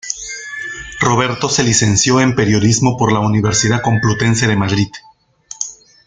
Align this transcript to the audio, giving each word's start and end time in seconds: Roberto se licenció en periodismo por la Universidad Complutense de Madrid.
Roberto 0.99 1.47
se 1.47 1.61
licenció 1.61 2.21
en 2.21 2.33
periodismo 2.33 2.97
por 2.97 3.11
la 3.13 3.19
Universidad 3.19 3.83
Complutense 3.83 4.47
de 4.47 4.55
Madrid. 4.55 4.91